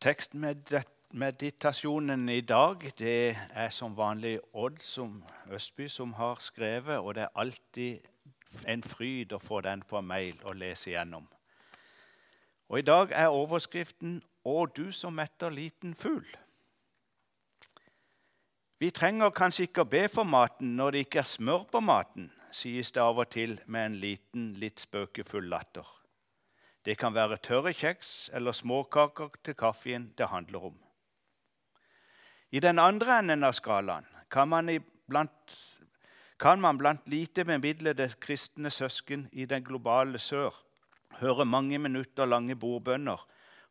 [0.00, 7.22] Tekstmeditasjonen i dag det er som vanlig Odd som Østby som har skrevet, og det
[7.22, 7.98] er alltid
[8.64, 11.28] en fryd å få den på mail og lese igjennom.
[12.68, 16.36] Og I dag er overskriften 'Å, du som metter liten fugl'.
[18.78, 22.32] Vi trenger kanskje ikke å be for maten når det ikke er smør på maten,
[22.52, 25.99] sies det av og til med en liten, litt spøkefull latter.
[26.84, 30.78] Det kan være tørre kjeks eller småkaker til kaffen det handler om.
[32.50, 34.70] I den andre enden av skalaen kan man,
[35.08, 35.54] blant,
[36.38, 40.54] kan man blant lite bemidlede kristne søsken i den globale sør
[41.20, 43.20] høre mange minutter lange bordbønner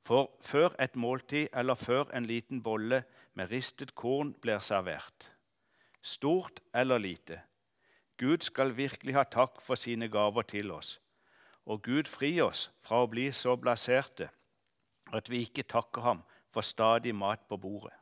[0.06, 3.04] for før et måltid eller før en liten bolle
[3.34, 5.32] med ristet korn blir servert.
[6.02, 7.42] Stort eller lite.
[8.18, 11.00] Gud skal virkelig ha takk for sine gaver til oss
[11.70, 14.32] og Gud fri oss fra å bli så blaserte
[15.14, 16.24] at vi ikke takker ham
[16.54, 17.94] for stadig mat på bordet.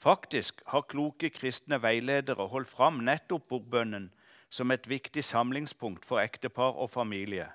[0.00, 4.08] Faktisk har kloke kristne veiledere holdt fram nettopp bordbønnen
[4.50, 7.50] som et viktig samlingspunkt for ektepar og familie,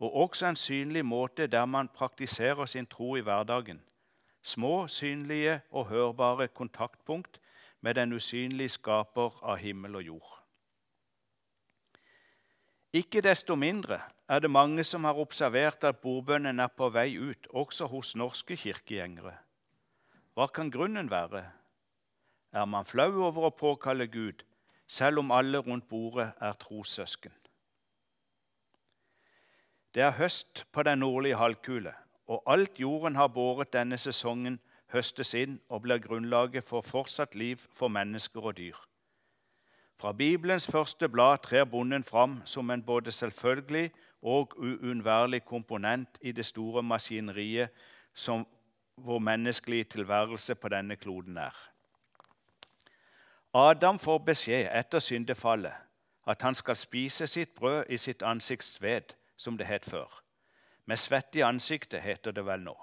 [0.00, 3.82] og også en synlig måte der man praktiserer sin tro i hverdagen.
[4.42, 7.40] Små, synlige og hørbare kontaktpunkt
[7.80, 10.45] med den usynlige skaper av himmel og jord.
[12.94, 17.48] Ikke desto mindre er det mange som har observert at bordbønnen er på vei ut,
[17.50, 19.34] også hos norske kirkegjengere.
[20.34, 21.44] Hva kan grunnen være?
[22.52, 24.44] Er man flau over å påkalle Gud,
[24.86, 27.34] selv om alle rundt bordet er trossøsken?
[29.94, 31.94] Det er høst på den nordlige halvkule,
[32.28, 34.60] og alt jorden har båret denne sesongen,
[34.92, 38.76] høstes inn og blir grunnlaget for fortsatt liv for mennesker og dyr.
[39.96, 43.90] Fra Bibelens første blad trer bonden fram som en både selvfølgelig
[44.22, 47.68] og uunnværlig komponent i det store maskineriet
[48.14, 48.46] som
[48.96, 51.54] vår menneskelige tilværelse på denne kloden er.
[53.54, 55.72] Adam får beskjed etter syndefallet
[56.26, 60.22] at han skal spise sitt brød i sitt ansikts sved, som det het før.
[60.84, 62.74] Med svette i ansiktet, heter det vel nå.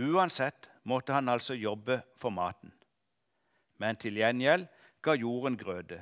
[0.00, 2.72] Uansett måtte han altså jobbe for maten.
[3.78, 4.66] Men til gjengjeld
[5.04, 6.00] ga jorden grøde.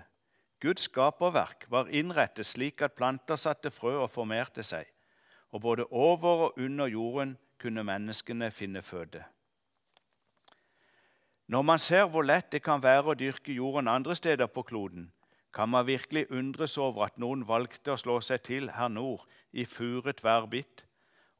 [0.62, 4.86] Guds skaperverk var innrettet slik at planter satte frø og formerte seg,
[5.50, 9.24] og både over og under jorden kunne menneskene finne føde.
[11.50, 15.10] Når man ser hvor lett det kan være å dyrke jorden andre steder på kloden,
[15.52, 19.66] kan man virkelig undres over at noen valgte å slå seg til her nord i
[19.69, 20.86] furet værbitt,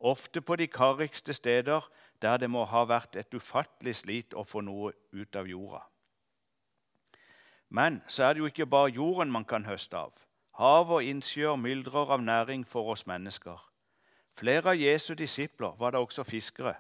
[0.03, 1.87] ofte på de karrigste steder
[2.21, 5.87] der det må ha vært et ufattelig slit å få noe ut av jorda.
[7.73, 10.13] Men så er det jo ikke bare jorden man kan høste av.
[10.61, 13.57] Hav og innsjøer myldrer av næring for oss mennesker.
[14.37, 16.75] Flere av Jesu disipler var da også fiskere,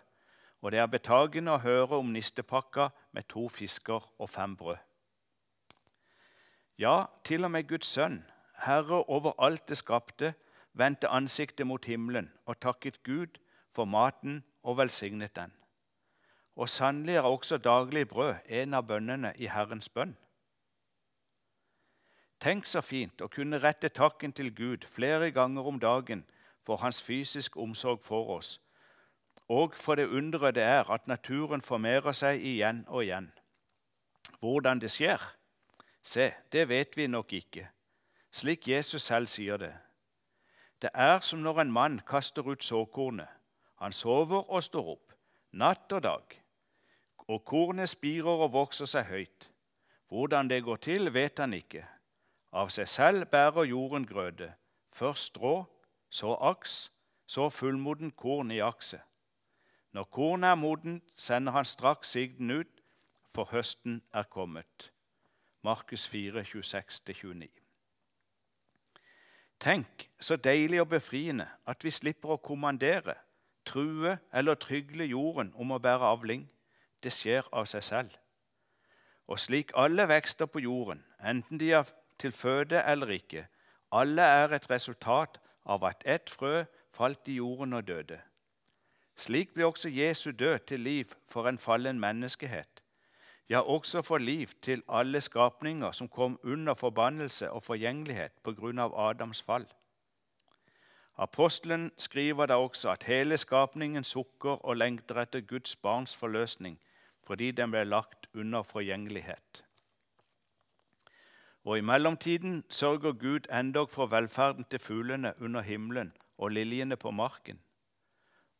[0.61, 4.77] og det er betagende å høre om nistepakka med to fisker og fem brød.
[6.79, 8.23] Ja, til og med Guds sønn,
[8.61, 10.35] Herre over alt det skapte,
[10.73, 13.41] vendte ansiktet mot himmelen og takket Gud
[13.73, 15.53] for maten og velsignet den.
[16.57, 20.17] Og sannelig er også daglig brød en av bønnene i Herrens bønn.
[22.43, 26.25] Tenk så fint å kunne rette takken til Gud flere ganger om dagen
[26.67, 28.57] for hans fysisk omsorg for oss,
[29.47, 33.31] og for det underet det er at naturen formerer seg igjen og igjen.
[34.41, 35.23] Hvordan det skjer?
[36.03, 37.69] Se, det vet vi nok ikke,
[38.35, 39.73] slik Jesus selv sier det.
[40.83, 43.31] Det er som når en mann kaster ut såkornet.
[43.79, 45.15] Han sover og står opp,
[45.53, 46.39] natt og dag.
[47.31, 49.51] Og kornet spirer og vokser seg høyt.
[50.11, 51.87] Hvordan det går til, vet han ikke.
[52.53, 54.53] Av seg selv bærer jorden grøde,
[54.93, 55.65] først strå,
[56.11, 56.93] så aks,
[57.27, 59.01] så fullmoden korn i akset.
[59.93, 62.83] Når kornet er modent, sender han straks sigden ut,
[63.35, 64.93] for høsten er kommet.
[65.63, 67.49] Markus 4, 26-29.
[69.61, 73.15] Tenk så deilig og befriende at vi slipper å kommandere,
[73.65, 76.49] true eller trygle jorden om å bære avling.
[77.03, 78.17] Det skjer av seg selv.
[79.31, 81.87] Og slik alle vekster på jorden, enten de er
[82.23, 83.47] til føde eller ikke.
[83.93, 86.63] Alle er et resultat av at ett frø
[86.95, 88.21] falt i jorden og døde.
[89.17, 92.83] Slik ble også Jesu død til liv for en fallen menneskehet,
[93.49, 98.79] ja, også for liv til alle skapninger som kom under forbannelse og forgjengelighet på grunn
[98.79, 99.67] av Adams fall.
[101.19, 106.79] Apostelen skriver da også at hele skapningen sukker og lengter etter Guds barns forløsning
[107.27, 109.63] fordi den ble lagt under forgjengelighet.
[111.65, 117.11] Og i mellomtiden sørger Gud endog for velferden til fuglene under himmelen og liljene på
[117.11, 117.61] marken.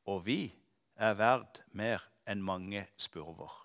[0.07, 0.55] Og vi
[0.97, 3.62] er verd mer enn mange spurver.